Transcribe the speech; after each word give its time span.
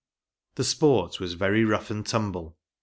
The 0.55 0.63
sport 0.63 1.19
was 1.19 1.35
very 1.35 1.63
rough 1.63 1.91
and 1.91 2.03
tumble. 2.03 2.57